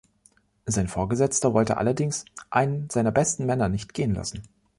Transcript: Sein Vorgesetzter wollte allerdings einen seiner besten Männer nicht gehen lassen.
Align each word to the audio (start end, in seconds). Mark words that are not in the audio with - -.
Sein 0.65 0.87
Vorgesetzter 0.87 1.53
wollte 1.53 1.77
allerdings 1.77 2.25
einen 2.49 2.89
seiner 2.89 3.11
besten 3.11 3.45
Männer 3.45 3.69
nicht 3.69 3.93
gehen 3.93 4.15
lassen. 4.15 4.41